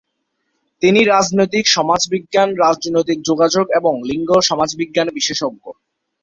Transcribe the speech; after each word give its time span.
তিনি 0.81 0.99
রাজনৈতিক 1.05 1.65
সমাজবিজ্ঞান, 1.67 2.49
রাজনৈতিক 2.57 3.19
যোগাযোগ 3.21 3.65
এবং 3.79 3.93
লিঙ্গ 4.09 4.29
সমাজবিজ্ঞানে 4.49 5.11
বিশেষজ্ঞ। 5.11 5.63